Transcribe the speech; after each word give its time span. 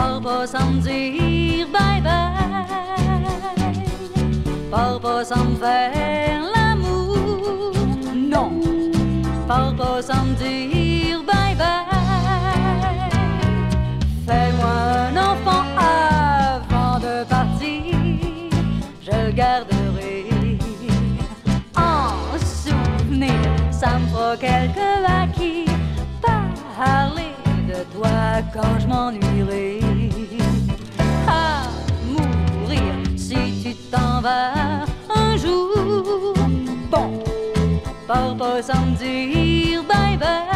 Pars 0.00 0.22
pas 0.22 0.46
sans 0.46 0.72
dire 0.80 1.66
bye 1.70 2.00
bye. 2.00 2.32
Pars 4.70 4.98
pas 4.98 5.22
sans 5.22 5.54
faire 5.60 6.40
l'amour. 6.54 7.74
Non. 8.16 8.50
Pars 9.46 9.74
pas 9.76 10.00
sans 10.00 10.30
dire 10.42 11.22
bye 11.30 11.54
bye. 11.54 11.84
Fais-moi 14.26 14.74
un 15.08 15.16
enfant 15.18 15.66
avant 15.76 16.98
de 16.98 17.24
partir. 17.24 17.94
Je 19.02 19.10
le 19.10 19.32
garderai 19.32 20.24
en 21.76 22.38
souvenir. 22.38 23.38
Ça 23.70 23.98
me 23.98 24.06
fera 24.08 24.34
quelques 24.38 25.04
acquis. 25.06 25.66
Parler 26.22 27.34
de 27.68 27.84
toi 27.94 28.40
quand 28.54 28.80
je 28.80 28.86
m'ennuierai. 28.86 29.79
un 34.26 35.36
jour. 35.36 36.34
Bon, 36.90 37.22
pars 38.06 38.36
pas 38.36 38.62
sans 38.62 38.86
dire 38.98 39.82
bye 39.84 40.16
bye. 40.16 40.46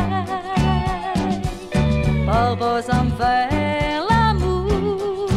Pars 2.27 2.57
pas 2.59 2.83
sans 2.83 3.09
faire 3.19 4.03
l'amour. 4.11 5.29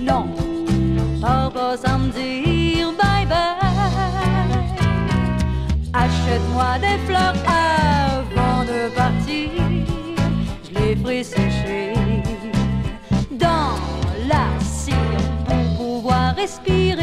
Non, 0.00 0.28
pars 1.20 1.50
pas 1.50 1.76
sans 1.76 2.08
dire 2.14 2.92
bye 2.98 3.26
bye. 3.26 3.56
Achète-moi 5.92 6.78
des 6.80 6.98
fleurs 7.06 7.34
avant 7.46 8.64
de 8.64 8.88
partir. 8.94 9.50
Je 10.64 10.78
les 10.78 10.96
ferai 10.96 11.22
sécher 11.22 11.92
dans 13.32 13.76
la 14.28 14.46
cire 14.60 14.96
pour 15.46 15.76
pouvoir 15.76 16.34
respirer. 16.34 16.93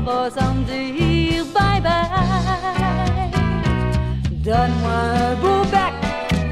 De 0.00 0.92
dire 0.96 1.44
bye 1.54 1.78
bye. 1.82 3.30
Donne-moi 4.42 4.98
un 5.14 5.34
beau 5.42 5.62
bec 5.70 5.92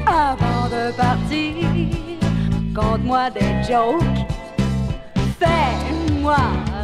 avant 0.05 0.67
de 0.69 0.91
partir. 0.91 1.55
Conte-moi 2.75 3.31
des 3.31 3.63
jokes. 3.67 4.19
Fais-moi 5.39 6.37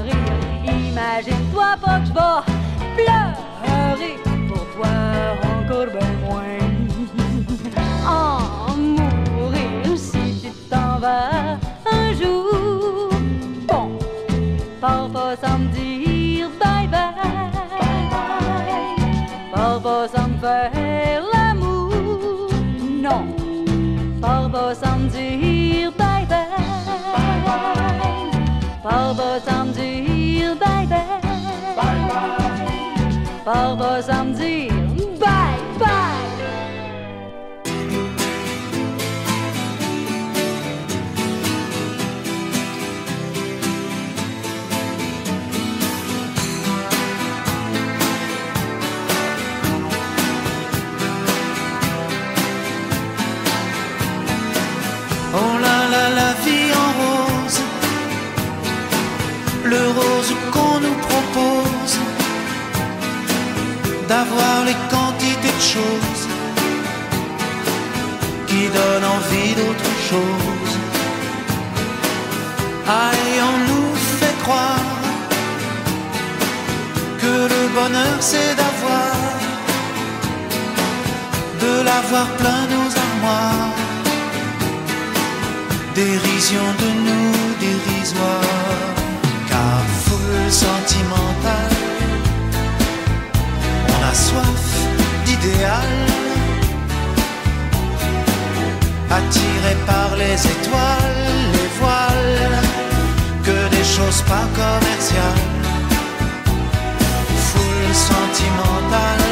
rire. 0.05 0.39
Imagine-toi 0.65 1.69
pas 1.83 1.99
que 1.99 2.05
je 2.07 2.13
vais 2.13 2.41
pleurer 2.95 4.15
pour 4.47 4.65
toi 4.75 4.93
encore 5.59 5.89
bien 5.93 6.13
moins. 6.25 6.63
En 8.07 8.75
mourir 8.75 9.95
si 9.95 10.23
tu 10.41 10.49
t'en 10.67 10.97
vas 10.97 11.59
faire 20.45 21.23
l'amour. 21.33 22.49
Non, 23.05 23.25
pars 24.21 24.49
pas 24.51 24.75
sans 24.75 25.01
dire 25.15 25.91
bye 25.97 26.25
bye. 26.25 26.45
Pars 28.83 29.15
pas 29.15 29.39
sans 29.47 29.65
dire 29.65 30.55
bye 30.63 30.87
bye. 30.87 30.99
Pars 33.43 33.77
pas 33.77 34.01
sans 34.01 34.25
dire 34.25 34.74
d'avoir 64.15 64.57
les 64.69 64.77
quantités 64.93 65.55
de 65.59 65.65
choses 65.75 66.25
qui 68.47 68.61
donnent 68.77 69.09
envie 69.17 69.53
d'autre 69.59 69.91
chose. 70.09 70.73
Aïe, 73.03 73.35
on 73.51 73.57
nous 73.69 73.91
fait 74.19 74.37
croire 74.43 74.91
que 77.21 77.33
le 77.53 77.61
bonheur 77.77 78.17
c'est 78.31 78.53
d'avoir, 78.61 79.13
de 81.63 81.73
l'avoir 81.89 82.27
plein 82.39 82.61
nos 82.73 82.89
armoires 83.05 83.75
dérision 85.95 86.65
de 86.81 86.89
nous 87.07 87.31
dérisoire, 87.65 88.95
car 89.49 89.79
foule 90.03 90.51
sentimentale, 90.51 91.54
soif 94.35 94.65
d'idéal, 95.25 95.91
attiré 99.19 99.73
par 99.91 100.09
les 100.21 100.37
étoiles, 100.55 101.23
les 101.55 101.69
voiles, 101.79 102.61
que 103.45 103.57
des 103.75 103.85
choses 103.95 104.21
pas 104.31 104.47
commerciales, 104.61 105.47
foule 107.47 107.93
sentimentale, 108.11 109.27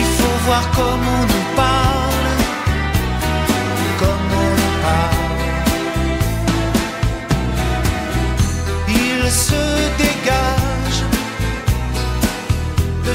il 0.00 0.08
faut 0.16 0.36
voir 0.46 0.64
comment 0.76 1.18
on 1.22 1.26
nous 1.32 1.46
parle 1.56 1.87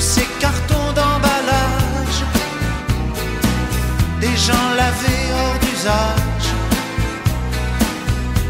ces 0.03 0.27
cartons 0.39 0.91
d'emballage, 0.97 2.19
des 4.19 4.35
gens 4.47 4.69
lavés 4.75 5.25
hors 5.39 5.57
d'usage, 5.63 6.47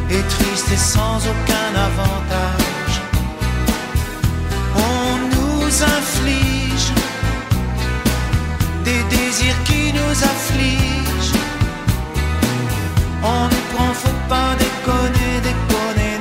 et 0.10 0.24
tristes 0.36 0.72
et 0.72 0.84
sans 0.94 1.18
aucun 1.32 1.70
avantage. 1.90 2.96
On 4.98 5.10
nous 5.36 5.68
inflige 5.98 6.90
des 8.84 9.02
désirs 9.16 9.60
qui 9.70 9.94
nous 10.00 10.16
affligent. 10.34 11.42
On 13.24 13.44
nous 13.52 13.66
prend, 13.74 13.94
faut 13.94 14.22
pas 14.28 14.52
déconner, 14.64 15.34
déconner, 15.50 16.16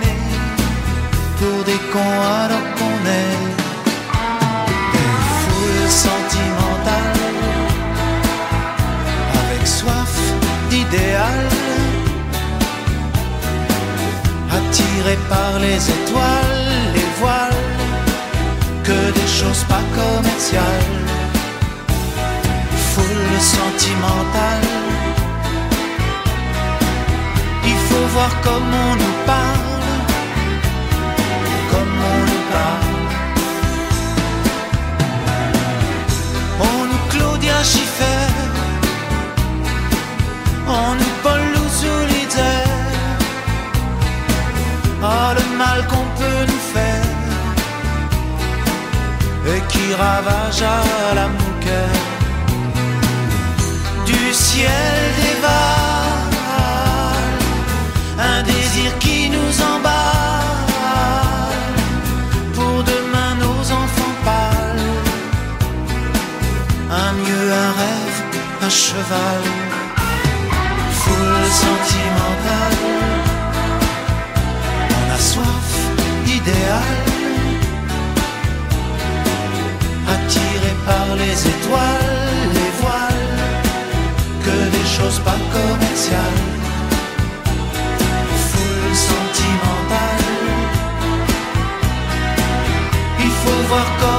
pour 1.38 1.58
des 1.64 1.80
cons 1.92 2.20
alors 2.42 2.66
qu'on 2.76 2.98
est 3.20 3.51
par 15.32 15.58
les 15.64 15.80
étoiles, 15.96 16.68
les 16.96 17.08
voiles, 17.20 17.64
que 18.86 18.98
des 19.18 19.30
choses 19.38 19.62
pas 19.72 19.84
commerciales, 20.00 20.98
foule 22.90 23.36
sentimentale. 23.56 24.68
Il 27.70 27.78
faut 27.88 28.06
voir 28.16 28.32
comme 28.46 28.68
on 28.86 28.92
nous 29.02 29.16
parle, 29.32 29.86
comme 31.72 31.96
on 32.14 32.18
nous 32.30 32.44
parle. 32.56 32.96
On 36.68 36.78
nous 36.90 37.02
Claudia 37.12 37.58
Schiffer, 37.70 38.24
on 40.80 40.90
nous 41.00 41.14
Paul 41.24 41.41
qui 49.82 49.94
ravage 49.94 50.62
à 50.62 51.14
la 51.14 51.28
cœur 51.64 51.96
du 54.06 54.32
ciel 54.32 55.02
dévale 55.22 56.32
un 58.30 58.42
désir 58.42 58.90
qui 58.98 59.30
nous 59.30 59.54
emballe. 59.72 60.00
Pour 62.54 62.76
demain 62.92 63.32
nos 63.44 63.62
enfants 63.80 64.16
pâles. 64.24 64.90
Un 67.04 67.12
mieux 67.20 67.46
un 67.64 67.72
rêve 67.80 68.18
un 68.66 68.68
cheval. 68.68 69.42
Foule 71.00 71.48
sentimentale 71.64 72.82
on 74.98 75.14
a 75.14 75.18
soif 75.18 75.70
d'idéal 76.24 77.11
par 80.86 81.06
les 81.16 81.36
étoiles 81.54 82.48
les 82.54 82.72
voiles 82.80 83.28
que 84.44 84.56
des 84.76 84.86
choses 84.96 85.18
pas 85.20 85.40
commerciales 85.56 86.52
foule 88.50 88.94
sentimentale. 89.10 90.24
Il 93.20 93.32
faut 93.40 93.62
voir 93.68 93.86
comment 94.00 94.11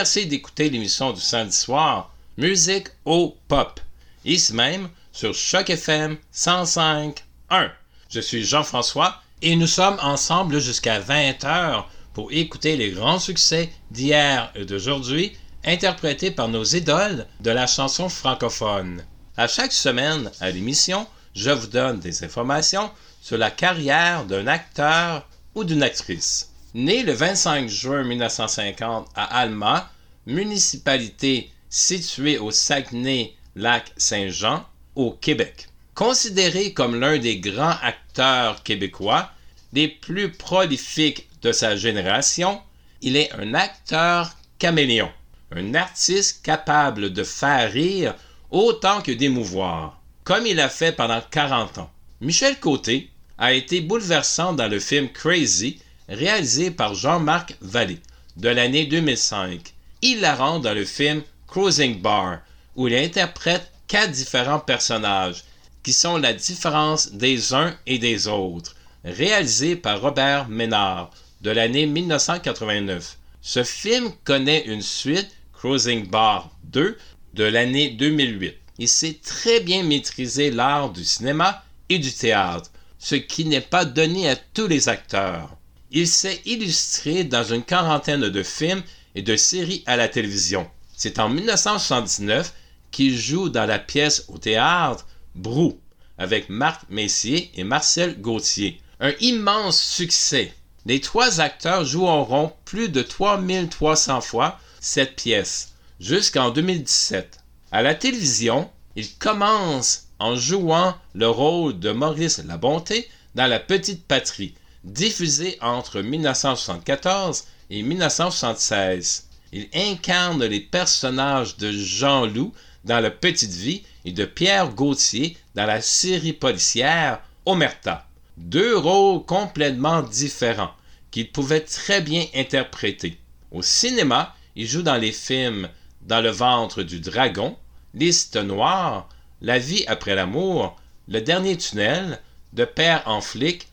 remercie 0.00 0.24
d'écouter 0.24 0.70
l'émission 0.70 1.12
du 1.12 1.20
samedi 1.20 1.54
soir 1.54 2.10
Musique 2.38 2.88
au 3.04 3.36
Pop, 3.48 3.80
ici 4.24 4.54
même 4.54 4.88
sur 5.12 5.34
Choc 5.34 5.68
FM 5.68 6.16
105.1. 6.34 7.70
Je 8.08 8.20
suis 8.20 8.42
Jean-François 8.42 9.20
et 9.42 9.54
nous 9.56 9.66
sommes 9.66 9.98
ensemble 10.00 10.58
jusqu'à 10.58 11.00
20h 11.00 11.84
pour 12.14 12.32
écouter 12.32 12.78
les 12.78 12.92
grands 12.92 13.18
succès 13.18 13.70
d'hier 13.90 14.50
et 14.54 14.64
d'aujourd'hui 14.64 15.36
interprétés 15.66 16.30
par 16.30 16.48
nos 16.48 16.64
idoles 16.64 17.26
de 17.40 17.50
la 17.50 17.66
chanson 17.66 18.08
francophone. 18.08 19.04
À 19.36 19.48
chaque 19.48 19.74
semaine 19.74 20.30
à 20.40 20.50
l'émission, 20.50 21.06
je 21.34 21.50
vous 21.50 21.66
donne 21.66 22.00
des 22.00 22.24
informations 22.24 22.90
sur 23.20 23.36
la 23.36 23.50
carrière 23.50 24.24
d'un 24.24 24.46
acteur 24.46 25.28
ou 25.54 25.62
d'une 25.62 25.82
actrice. 25.82 26.49
Né 26.72 27.02
le 27.02 27.12
25 27.12 27.68
juin 27.68 28.04
1950 28.04 29.08
à 29.16 29.40
Alma, 29.40 29.90
municipalité 30.26 31.50
située 31.68 32.38
au 32.38 32.52
Saguenay-Lac-Saint-Jean, 32.52 34.64
au 34.94 35.10
Québec. 35.10 35.66
Considéré 35.94 36.72
comme 36.72 37.00
l'un 37.00 37.18
des 37.18 37.40
grands 37.40 37.74
acteurs 37.82 38.62
québécois, 38.62 39.32
les 39.72 39.88
plus 39.88 40.30
prolifiques 40.30 41.28
de 41.42 41.50
sa 41.50 41.76
génération, 41.76 42.62
il 43.02 43.16
est 43.16 43.32
un 43.32 43.54
acteur 43.54 44.30
caméléon, 44.60 45.10
un 45.50 45.74
artiste 45.74 46.44
capable 46.44 47.12
de 47.12 47.24
faire 47.24 47.72
rire 47.72 48.14
autant 48.52 49.02
que 49.02 49.10
d'émouvoir, 49.10 50.00
comme 50.22 50.46
il 50.46 50.60
a 50.60 50.68
fait 50.68 50.92
pendant 50.92 51.20
40 51.20 51.78
ans. 51.78 51.90
Michel 52.20 52.60
Côté 52.60 53.10
a 53.38 53.54
été 53.54 53.80
bouleversant 53.80 54.52
dans 54.52 54.68
le 54.68 54.78
film 54.78 55.08
Crazy, 55.08 55.80
réalisé 56.10 56.72
par 56.72 56.94
Jean-Marc 56.94 57.56
Vallée, 57.60 58.00
de 58.36 58.48
l'année 58.48 58.86
2005, 58.86 59.72
hilarant 60.02 60.58
dans 60.58 60.74
le 60.74 60.84
film 60.84 61.22
Cruising 61.46 62.02
Bar, 62.02 62.40
où 62.74 62.88
il 62.88 62.94
interprète 62.96 63.70
quatre 63.86 64.10
différents 64.10 64.58
personnages, 64.58 65.44
qui 65.82 65.92
sont 65.92 66.18
la 66.18 66.32
différence 66.32 67.12
des 67.12 67.54
uns 67.54 67.74
et 67.86 67.98
des 67.98 68.26
autres, 68.26 68.74
réalisé 69.04 69.76
par 69.76 70.00
Robert 70.00 70.48
Ménard, 70.48 71.10
de 71.42 71.50
l'année 71.50 71.86
1989. 71.86 73.16
Ce 73.40 73.62
film 73.62 74.12
connaît 74.24 74.64
une 74.66 74.82
suite, 74.82 75.30
Cruising 75.54 76.08
Bar 76.08 76.50
2, 76.64 76.98
de 77.34 77.44
l'année 77.44 77.90
2008. 77.90 78.56
Il 78.78 78.88
sait 78.88 79.18
très 79.22 79.60
bien 79.60 79.84
maîtriser 79.84 80.50
l'art 80.50 80.90
du 80.90 81.04
cinéma 81.04 81.62
et 81.88 81.98
du 81.98 82.12
théâtre, 82.12 82.70
ce 82.98 83.14
qui 83.14 83.44
n'est 83.44 83.60
pas 83.60 83.84
donné 83.84 84.28
à 84.28 84.36
tous 84.36 84.66
les 84.66 84.88
acteurs. 84.88 85.56
Il 85.92 86.06
s'est 86.06 86.40
illustré 86.44 87.24
dans 87.24 87.42
une 87.42 87.64
quarantaine 87.64 88.28
de 88.28 88.42
films 88.42 88.82
et 89.14 89.22
de 89.22 89.36
séries 89.36 89.82
à 89.86 89.96
la 89.96 90.08
télévision. 90.08 90.68
C'est 90.96 91.18
en 91.18 91.28
1979 91.28 92.52
qu'il 92.90 93.18
joue 93.18 93.48
dans 93.48 93.66
la 93.66 93.78
pièce 93.78 94.24
au 94.28 94.38
théâtre 94.38 95.06
Brou 95.34 95.80
avec 96.18 96.48
Marc 96.48 96.82
Messier 96.90 97.50
et 97.54 97.64
Marcel 97.64 98.20
Gauthier. 98.20 98.80
Un 99.00 99.12
immense 99.20 99.80
succès. 99.80 100.52
Les 100.86 101.00
trois 101.00 101.40
acteurs 101.40 101.84
joueront 101.84 102.52
plus 102.64 102.88
de 102.88 103.02
3300 103.02 104.20
fois 104.20 104.60
cette 104.80 105.16
pièce 105.16 105.72
jusqu'en 105.98 106.50
2017. 106.50 107.38
À 107.72 107.82
la 107.82 107.94
télévision, 107.94 108.70
il 108.96 109.12
commence 109.16 110.08
en 110.18 110.36
jouant 110.36 110.94
le 111.14 111.28
rôle 111.28 111.78
de 111.78 111.90
Maurice 111.90 112.38
Labonté 112.38 113.08
dans 113.34 113.46
La 113.46 113.60
Petite 113.60 114.06
Patrie, 114.06 114.54
diffusé 114.84 115.58
entre 115.60 116.00
1974 116.00 117.44
et 117.70 117.82
1976. 117.82 119.28
Il 119.52 119.68
incarne 119.74 120.44
les 120.44 120.60
personnages 120.60 121.56
de 121.56 121.72
Jean 121.72 122.26
Loup 122.26 122.52
dans 122.84 123.00
La 123.00 123.10
Petite 123.10 123.52
Vie 123.52 123.82
et 124.04 124.12
de 124.12 124.24
Pierre 124.24 124.70
Gauthier 124.70 125.36
dans 125.54 125.66
la 125.66 125.82
série 125.82 126.32
policière 126.32 127.20
Omerta. 127.46 128.06
Deux 128.36 128.76
rôles 128.76 129.24
complètement 129.24 130.02
différents 130.02 130.72
qu'il 131.10 131.30
pouvait 131.30 131.60
très 131.60 132.00
bien 132.00 132.24
interpréter. 132.34 133.18
Au 133.50 133.62
cinéma, 133.62 134.34
il 134.56 134.66
joue 134.66 134.82
dans 134.82 134.96
les 134.96 135.12
films 135.12 135.68
Dans 136.02 136.20
le 136.20 136.30
ventre 136.30 136.82
du 136.82 137.00
dragon, 137.00 137.56
Liste 137.94 138.36
noire, 138.36 139.08
La 139.42 139.58
vie 139.58 139.84
après 139.86 140.14
l'amour, 140.14 140.76
Le 141.08 141.20
dernier 141.20 141.56
tunnel, 141.56 142.20
De 142.52 142.64
père 142.64 143.02
en 143.06 143.20
flic, 143.20 143.68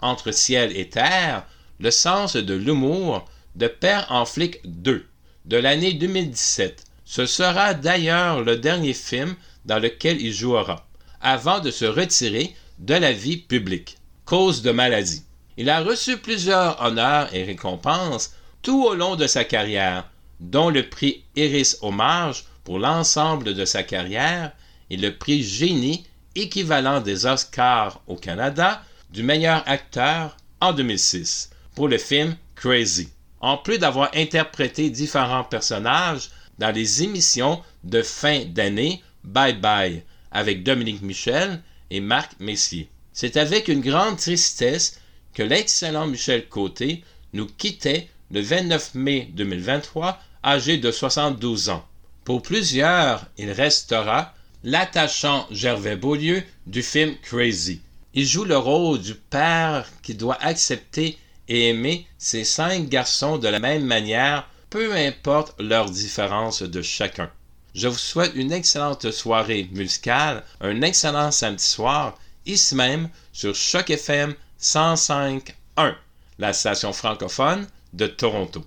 Entre 0.00 0.32
ciel 0.32 0.76
et 0.76 0.88
terre, 0.88 1.46
Le 1.78 1.92
sens 1.92 2.34
de 2.34 2.54
l'humour, 2.54 3.24
De 3.54 3.68
père 3.68 4.06
en 4.10 4.24
flic 4.24 4.58
2, 4.64 5.06
de 5.44 5.56
l'année 5.56 5.92
2017. 5.92 6.84
Ce 7.04 7.24
sera 7.24 7.72
d'ailleurs 7.72 8.42
le 8.42 8.56
dernier 8.56 8.94
film 8.94 9.36
dans 9.64 9.78
lequel 9.78 10.20
il 10.20 10.32
jouera, 10.32 10.88
avant 11.20 11.60
de 11.60 11.70
se 11.70 11.84
retirer 11.84 12.52
de 12.80 12.94
la 12.94 13.12
vie 13.12 13.36
publique, 13.36 13.98
cause 14.24 14.62
de 14.62 14.72
maladie. 14.72 15.22
Il 15.56 15.70
a 15.70 15.82
reçu 15.82 16.16
plusieurs 16.16 16.82
honneurs 16.82 17.32
et 17.32 17.44
récompenses 17.44 18.32
tout 18.62 18.84
au 18.84 18.94
long 18.94 19.14
de 19.14 19.28
sa 19.28 19.44
carrière, 19.44 20.10
dont 20.40 20.68
le 20.68 20.88
prix 20.88 21.22
Iris 21.36 21.78
Hommage 21.82 22.44
pour 22.64 22.80
l'ensemble 22.80 23.54
de 23.54 23.64
sa 23.64 23.84
carrière 23.84 24.50
et 24.90 24.96
le 24.96 25.16
prix 25.16 25.44
Génie 25.44 26.04
équivalent 26.34 27.00
des 27.00 27.24
Oscars 27.24 28.00
au 28.08 28.16
Canada 28.16 28.82
du 29.10 29.22
meilleur 29.22 29.62
acteur 29.66 30.36
en 30.60 30.72
2006 30.72 31.50
pour 31.74 31.88
le 31.88 31.98
film 31.98 32.36
Crazy. 32.54 33.08
En 33.40 33.56
plus 33.56 33.78
d'avoir 33.78 34.10
interprété 34.14 34.90
différents 34.90 35.44
personnages 35.44 36.30
dans 36.58 36.74
les 36.74 37.02
émissions 37.02 37.62
de 37.84 38.02
fin 38.02 38.44
d'année 38.46 39.02
Bye 39.24 39.58
Bye 39.58 40.02
avec 40.30 40.62
Dominique 40.62 41.02
Michel 41.02 41.62
et 41.90 42.00
Marc 42.00 42.32
Messier. 42.40 42.88
C'est 43.12 43.36
avec 43.36 43.68
une 43.68 43.80
grande 43.80 44.18
tristesse 44.18 45.00
que 45.34 45.42
l'excellent 45.42 46.06
Michel 46.06 46.48
Côté 46.48 47.02
nous 47.32 47.46
quittait 47.46 48.08
le 48.30 48.40
29 48.40 48.94
mai 48.94 49.28
2023, 49.32 50.20
âgé 50.44 50.76
de 50.76 50.90
72 50.90 51.70
ans. 51.70 51.86
Pour 52.24 52.42
plusieurs, 52.42 53.24
il 53.38 53.50
restera 53.50 54.34
l'attachant 54.64 55.46
Gervais 55.50 55.96
Beaulieu 55.96 56.42
du 56.66 56.82
film 56.82 57.14
Crazy. 57.22 57.80
Il 58.14 58.26
joue 58.26 58.44
le 58.44 58.56
rôle 58.56 59.00
du 59.00 59.14
père 59.14 59.86
qui 60.02 60.14
doit 60.14 60.38
accepter 60.40 61.18
et 61.48 61.68
aimer 61.68 62.06
ses 62.18 62.44
cinq 62.44 62.88
garçons 62.88 63.38
de 63.38 63.48
la 63.48 63.58
même 63.58 63.84
manière, 63.84 64.48
peu 64.70 64.94
importe 64.94 65.54
leurs 65.60 65.90
différences 65.90 66.62
de 66.62 66.82
chacun. 66.82 67.30
Je 67.74 67.88
vous 67.88 67.98
souhaite 67.98 68.32
une 68.34 68.52
excellente 68.52 69.10
soirée 69.10 69.68
musicale, 69.72 70.42
un 70.60 70.82
excellent 70.82 71.30
samedi 71.30 71.64
soir, 71.64 72.18
ici 72.46 72.74
même 72.74 73.08
sur 73.32 73.54
Choc 73.54 73.90
FM 73.90 74.34
105.1, 74.60 75.94
la 76.38 76.52
station 76.52 76.92
francophone 76.92 77.68
de 77.92 78.06
Toronto. 78.06 78.64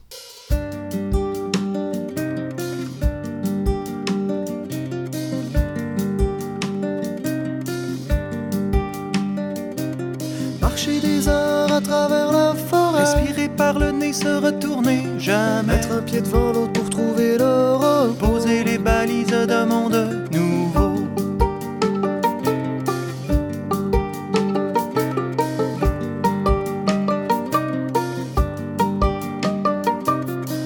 Se 14.14 14.28
retourner, 14.28 15.04
jamais 15.18 15.74
mettre 15.74 15.92
un 15.92 16.02
pied 16.02 16.22
devant 16.22 16.52
l'autre 16.52 16.74
pour 16.74 16.90
trouver 16.90 17.38
le 17.38 18.14
poser 18.14 18.64
les 18.64 18.78
balises 18.78 19.28
d'un 19.28 19.66
monde 19.66 20.28
nouveau. 20.32 20.92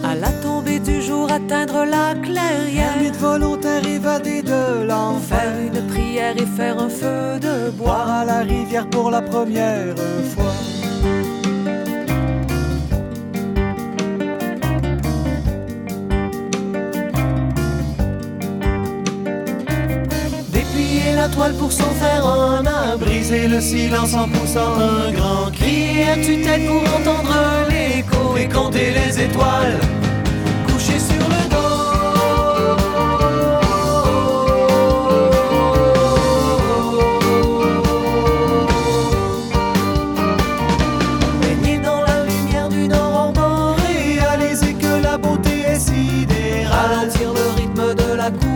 À 0.03 0.15
la 0.15 0.29
tombée 0.41 0.79
du 0.79 1.01
jour, 1.01 1.31
atteindre 1.31 1.85
la 1.85 2.15
clairière. 2.15 2.95
Ermite 2.95 3.15
volontaire 3.17 3.85
évadé 3.85 4.41
de 4.41 4.85
l'enfer, 4.87 5.39
Faire 5.39 5.59
une 5.59 5.87
prière 5.87 6.35
et 6.37 6.45
faire 6.45 6.79
un 6.79 6.89
feu 6.89 7.39
de 7.39 7.69
bois. 7.71 7.85
boire 7.85 8.09
à 8.09 8.25
la 8.25 8.39
rivière 8.39 8.89
pour 8.89 9.11
la 9.11 9.21
première 9.21 9.95
fois. 10.33 10.44
briser 23.27 23.47
le 23.47 23.59
silence 23.59 24.13
en 24.13 24.27
poussant 24.27 24.75
un 24.77 25.11
grand 25.11 25.51
cri 25.51 26.03
à 26.03 26.15
tue-tête 26.15 26.67
pour 26.67 26.81
entendre 26.81 27.33
l'écho 27.69 28.37
et 28.37 28.47
compter 28.47 28.91
les 28.91 29.19
étoiles? 29.19 29.79
Couchées 30.67 30.99
sur 30.99 31.27
le 31.27 31.49
dos. 31.49 31.55
la 42.07 42.23
lumière 42.25 42.69
du 42.69 42.87
nom 42.87 43.33
réalisé 43.77 44.73
que 44.73 45.01
la 45.01 45.17
beauté 45.17 45.61
est 45.67 45.79
sidérale, 45.79 46.69
ralentir 46.69 47.33
le 47.33 47.55
rythme 47.55 47.95
de 47.95 48.15
la 48.15 48.29
cour. 48.29 48.54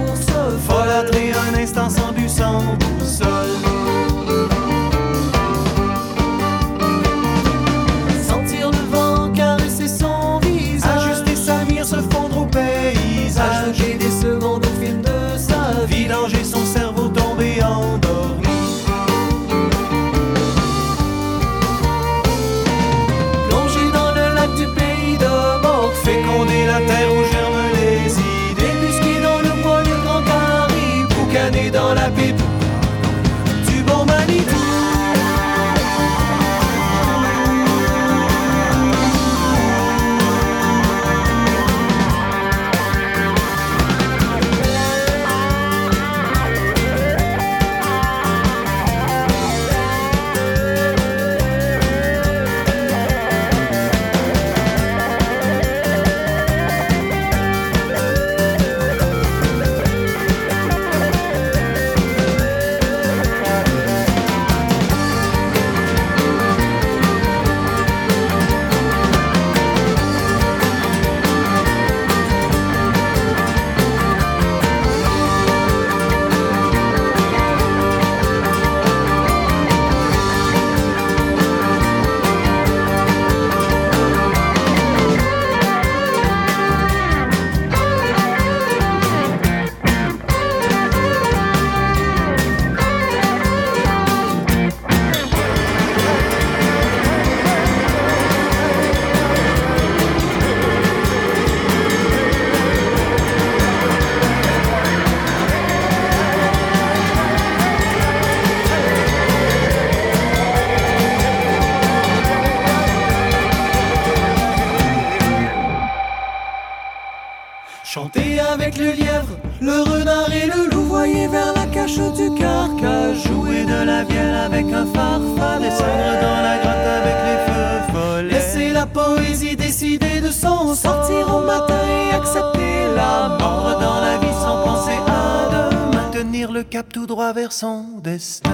le 136.60 136.66
cap 136.66 136.92
tout 136.92 137.08
droit 137.08 137.32
vers 137.32 137.54
son 137.54 137.86
destin. 138.04 138.50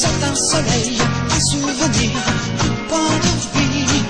c'est 0.00 0.24
un 0.24 0.34
soleil, 0.34 0.98
un 1.30 1.40
souvenir, 1.40 2.10
un 2.60 2.88
point 2.88 3.16
de 3.24 3.58
vie. 3.58 4.02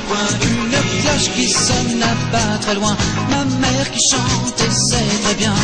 Une 0.42 1.01
cloche 1.03 1.31
qui 1.35 1.49
sonne 1.49 2.03
à 2.03 2.14
pas 2.31 2.59
très 2.59 2.75
loin, 2.75 2.97
ma 3.31 3.45
mère 3.45 3.90
qui 3.90 4.01
chante 4.11 4.61
et 4.61 4.71
c'est 4.71 5.23
très 5.25 5.35
bien. 5.35 5.55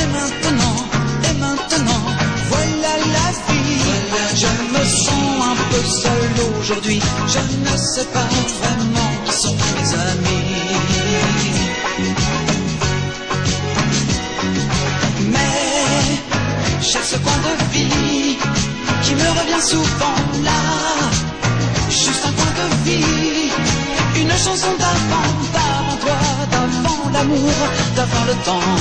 Et 0.00 0.06
maintenant, 0.16 0.76
et 1.28 1.34
maintenant, 1.38 2.04
voilà 2.50 2.92
la 3.16 3.28
vie. 3.46 3.86
Je 4.34 4.50
me 4.74 4.84
sens 4.84 5.46
un 5.50 5.56
peu 5.70 5.84
seul 6.02 6.32
aujourd'hui, 6.60 7.00
je 7.28 7.38
ne 7.38 7.76
sais 7.76 8.06
pas 8.12 8.28
vraiment 8.60 9.10
qui 9.24 9.32
sont 9.32 9.54
mes 9.54 9.88
amis. 10.10 10.56
Mais 15.32 16.18
j'ai 16.80 17.02
ce 17.02 17.16
coin 17.16 17.38
de 17.44 17.64
vie 17.64 17.65
qui 19.06 19.14
me 19.14 19.28
revient 19.38 19.62
souvent 19.62 20.20
là. 20.42 20.62
Juste 21.88 22.24
un 22.28 22.32
coin 22.38 22.52
de 22.58 22.66
vie, 22.84 23.52
une 24.20 24.34
chanson 24.44 24.72
d'avant, 24.82 25.30
d'avant 25.54 25.98
toi, 26.04 26.20
d'avant 26.52 27.02
l'amour, 27.14 27.56
d'avant 27.96 28.24
le 28.30 28.36
temps. 28.48 28.74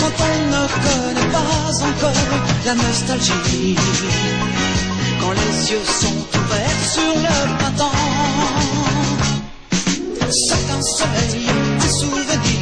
Quand 0.00 0.16
on 0.28 0.36
ne 0.54 0.62
connaît 0.86 1.32
pas 1.36 1.70
encore 1.88 2.22
la 2.64 2.74
nostalgie, 2.74 3.76
quand 5.20 5.34
les 5.42 5.54
yeux 5.70 5.86
sont 6.02 6.20
ouverts 6.38 6.84
sur 6.94 7.12
le 7.26 7.36
printemps, 7.58 8.02
c'est 10.30 10.66
un 10.76 10.82
soleil, 10.82 11.46
un 11.84 11.90
souvenir. 12.00 12.55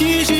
J'aimerais 0.00 0.39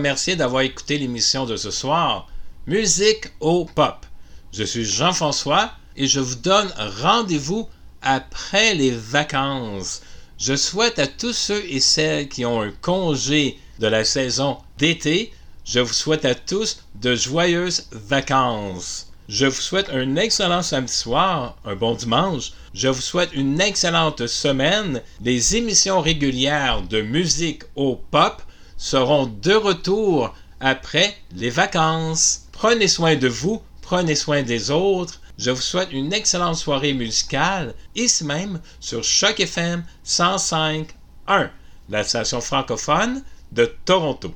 remercier 0.00 0.34
d'avoir 0.34 0.62
écouté 0.62 0.96
l'émission 0.96 1.44
de 1.44 1.58
ce 1.58 1.70
soir, 1.70 2.26
Musique 2.66 3.26
au 3.38 3.66
Pop. 3.66 4.06
Je 4.50 4.64
suis 4.64 4.86
Jean-François 4.86 5.72
et 5.94 6.06
je 6.06 6.20
vous 6.20 6.36
donne 6.36 6.72
rendez-vous 7.02 7.68
après 8.00 8.72
les 8.72 8.92
vacances. 8.92 10.00
Je 10.38 10.56
souhaite 10.56 10.98
à 10.98 11.06
tous 11.06 11.34
ceux 11.34 11.62
et 11.68 11.80
celles 11.80 12.30
qui 12.30 12.46
ont 12.46 12.62
un 12.62 12.72
congé 12.80 13.58
de 13.78 13.88
la 13.88 14.04
saison 14.04 14.56
d'été, 14.78 15.34
je 15.66 15.80
vous 15.80 15.92
souhaite 15.92 16.24
à 16.24 16.34
tous 16.34 16.78
de 16.94 17.14
joyeuses 17.14 17.86
vacances. 17.92 19.12
Je 19.28 19.44
vous 19.44 19.60
souhaite 19.60 19.90
un 19.90 20.16
excellent 20.16 20.62
samedi 20.62 20.94
soir, 20.94 21.58
un 21.66 21.76
bon 21.76 21.94
dimanche. 21.94 22.52
Je 22.72 22.88
vous 22.88 23.02
souhaite 23.02 23.34
une 23.34 23.60
excellente 23.60 24.26
semaine. 24.26 25.02
Les 25.22 25.56
émissions 25.56 26.00
régulières 26.00 26.80
de 26.88 27.02
musique 27.02 27.64
au 27.76 27.96
pop 27.96 28.42
seront 28.80 29.26
de 29.26 29.52
retour 29.52 30.34
après 30.58 31.14
les 31.36 31.50
vacances. 31.50 32.46
Prenez 32.50 32.88
soin 32.88 33.14
de 33.14 33.28
vous, 33.28 33.62
prenez 33.82 34.14
soin 34.14 34.42
des 34.42 34.70
autres. 34.70 35.20
Je 35.38 35.50
vous 35.50 35.60
souhaite 35.60 35.92
une 35.92 36.12
excellente 36.12 36.56
soirée 36.56 36.94
musicale, 36.94 37.74
ici 37.94 38.24
même 38.24 38.60
sur 38.80 39.04
Choc 39.04 39.38
FM 39.38 39.84
105.1, 40.04 41.50
la 41.90 42.04
station 42.04 42.40
francophone 42.40 43.22
de 43.52 43.66
Toronto. 43.84 44.34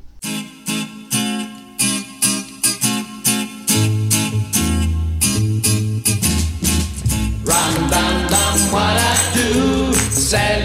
Do, 9.35 9.92
c'est. 10.11 10.64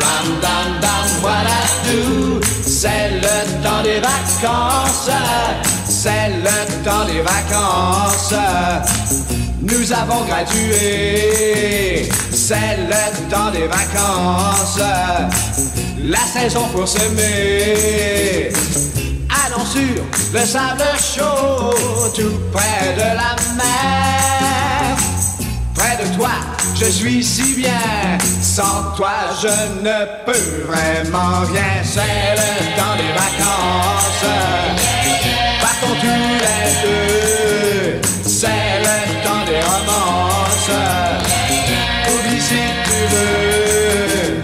Ram, 0.00 0.40
dam, 0.40 0.80
dam, 0.80 1.22
what 1.22 1.46
I 1.46 1.66
c'est 2.62 3.10
le 3.22 3.62
temps 3.62 3.82
des 3.82 4.00
vacances. 4.00 5.10
C'est 5.88 6.28
le 6.28 6.84
temps 6.84 7.04
des 7.06 7.22
vacances. 7.22 8.34
Nous 9.62 9.92
avons 9.92 10.24
gradué, 10.24 12.08
c'est 12.32 12.76
le 12.88 13.30
temps 13.30 13.50
des 13.50 13.66
vacances. 13.66 14.80
La 16.02 16.18
saison 16.18 16.66
pour 16.68 16.86
s'aimer. 16.86 18.52
Allons 19.44 19.64
sur 19.64 20.02
le 20.32 20.40
sable 20.44 20.84
chaud, 20.98 21.74
tout 22.14 22.38
près 22.52 22.94
de 22.94 23.16
la 23.20 23.36
mer. 23.56 24.96
Près 25.74 25.96
de 26.04 26.06
toi, 26.16 26.30
je 26.78 26.84
suis 26.90 27.24
si 27.24 27.54
bien. 27.54 28.18
Sans 28.42 28.92
toi, 28.96 29.14
je 29.40 29.48
ne 29.82 30.04
peux 30.24 30.46
vraiment 30.66 31.40
rien. 31.50 31.82
C'est 31.82 32.34
le 32.36 32.50
temps 32.76 32.96
des 32.96 33.12
vacances. 33.12 34.26
Partons 35.60 35.96
tous 36.00 36.32
les 36.44 36.66
deux. 36.84 38.00
C'est 38.24 38.80
le 38.86 38.96
temps 39.24 39.44
des 39.46 39.60
romances. 39.60 40.70
Oublie 42.08 42.40
si 42.40 42.62
tu 42.84 42.98
veux. 43.14 44.42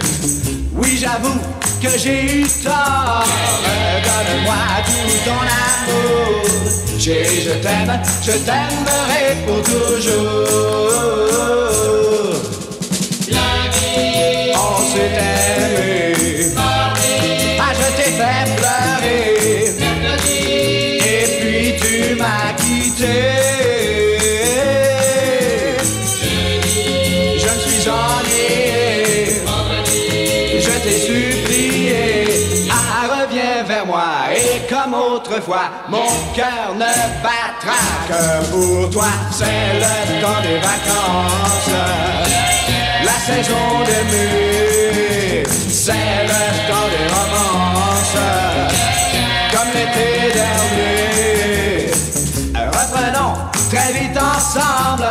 Oui, 0.75 0.97
j'avoue 0.99 1.39
que 1.81 1.97
j'ai 1.97 2.41
eu 2.41 2.47
tort. 2.63 3.25
Donne-moi 4.03 4.61
tout 4.85 5.11
ton 5.25 5.41
amour. 5.67 6.43
Je 6.97 7.51
t'aime, 7.61 7.99
je 8.21 8.31
t'aimerai 8.31 9.25
pour 9.45 9.61
toujours. 9.61 10.63
S'est 14.93 14.99
aimé. 14.99 16.53
Ah, 17.59 17.71
je 17.73 17.87
t'ai 17.97 18.11
fait 18.11 18.45
pleurer. 18.57 19.23
Et 20.99 21.25
puis 21.39 21.63
tu 21.81 22.15
m'as 22.15 22.51
quitté. 22.61 23.17
Je 27.39 27.47
me 27.47 27.57
suis 27.59 27.83
ennuyé. 27.89 29.41
Je 30.59 30.73
t'ai 30.83 30.97
supplié, 30.99 32.01
ah 32.69 32.75
reviens 33.19 33.63
vers 33.67 33.85
moi 33.87 34.09
et 34.35 34.61
comme 34.71 34.93
autrefois, 34.93 35.67
mon 35.89 36.11
cœur 36.35 36.75
ne 36.75 36.93
battra 37.23 37.81
que 38.07 38.23
pour 38.51 38.89
toi. 38.91 39.11
C'est 39.31 39.73
le 39.73 40.21
temps 40.21 40.41
des 40.43 40.59
vacances, 40.59 41.71
la 43.03 43.17
saison 43.33 43.65
d'aimer, 43.85 44.52
c'est 45.85 45.91
le 45.91 46.43
temps 46.69 46.87
des 46.95 47.07
romances, 47.13 48.17
comme 49.51 49.71
l'été 49.75 50.09
dernier. 50.33 51.91
Reprenons 52.55 53.33
très 53.69 53.91
vite 53.91 54.17
ensemble, 54.17 55.07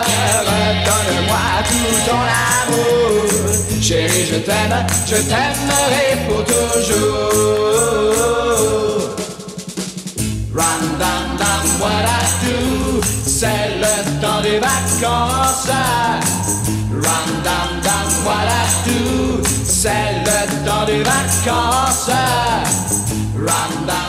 redonne-moi 0.49 1.47
tout 1.69 1.97
ton 2.09 2.23
amour. 2.57 3.53
Chérie, 3.83 4.27
je 4.33 4.37
t'aime, 4.37 4.87
je 5.07 5.17
t'aimerai 5.17 6.09
pour 6.27 6.43
toujours. 6.45 7.03
Run, 10.55 10.83
down, 10.99 11.39
what 11.81 12.07
I 12.07 12.25
do, 12.47 12.57
c'est 13.27 13.69
le 13.79 13.95
temps 14.23 14.41
des 14.41 14.59
vacances. 14.59 15.69
Run, 16.91 17.29
down, 17.45 17.71
down, 17.83 18.07
what 18.25 18.49
I 18.49 18.65
do, 18.87 19.32
C'est 19.75 19.89
le 19.89 20.67
temps 20.67 20.85
du 20.85 21.03
vacances. 21.03 22.11
Randa 23.35 24.02